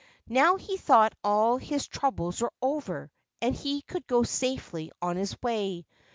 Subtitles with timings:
[0.29, 5.39] Now he thought all his troubles were over and he could go safely on his
[5.43, 5.85] way.